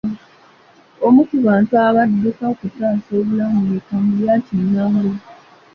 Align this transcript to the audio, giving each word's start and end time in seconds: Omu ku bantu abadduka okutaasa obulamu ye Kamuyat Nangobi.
Omu 1.05 1.21
ku 1.29 1.35
bantu 1.45 1.73
abadduka 1.87 2.43
okutaasa 2.53 3.09
obulamu 3.19 3.59
ye 3.71 3.79
Kamuyat 3.87 4.45
Nangobi. 4.71 5.17